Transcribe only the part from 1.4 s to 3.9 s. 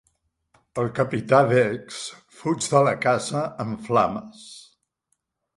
Beggs fuig de la casa en